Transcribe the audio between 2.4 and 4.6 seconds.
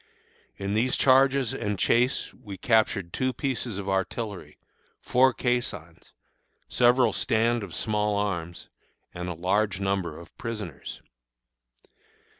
captured two pieces of artillery,